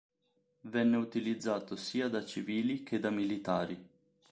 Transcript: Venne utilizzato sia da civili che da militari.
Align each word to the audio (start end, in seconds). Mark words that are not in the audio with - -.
Venne 0.61 0.97
utilizzato 0.97 1.75
sia 1.75 2.09
da 2.09 2.25
civili 2.25 2.81
che 2.81 2.99
da 2.99 3.11
militari. 3.11 3.89